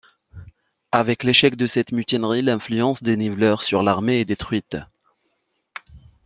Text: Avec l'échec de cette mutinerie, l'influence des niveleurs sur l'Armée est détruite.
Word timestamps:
Avec 0.91 1.21
l'échec 1.23 1.55
de 1.55 1.67
cette 1.67 1.91
mutinerie, 1.91 2.41
l'influence 2.41 3.03
des 3.03 3.15
niveleurs 3.17 3.61
sur 3.61 3.83
l'Armée 3.83 4.21
est 4.21 4.25
détruite. 4.25 4.77